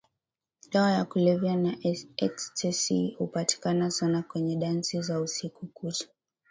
Dawa 0.71 0.91
ya 0.91 1.05
kulevya 1.05 1.51
ya 1.55 1.73
ecstasy 2.19 3.15
hupatikana 3.17 3.91
sana 3.91 4.23
kwenye 4.23 4.55
dansi 4.55 5.01
za 5.01 5.19
usiku 5.21 5.65
kucha 5.65 6.07